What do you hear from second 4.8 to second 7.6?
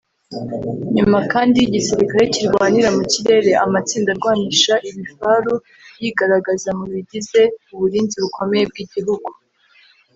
ibifaru yigaragaza mu bigize